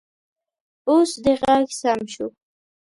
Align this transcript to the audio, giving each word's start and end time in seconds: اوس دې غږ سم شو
اوس 0.89 1.11
دې 1.23 1.33
غږ 1.41 1.65
سم 1.79 1.99
شو 2.13 2.27